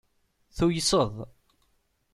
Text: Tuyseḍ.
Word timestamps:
Tuyseḍ. 0.57 1.15